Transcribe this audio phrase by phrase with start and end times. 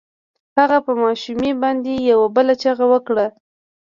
[0.57, 3.25] هغه په ماشومې باندې يوه بله چيغه وکړه.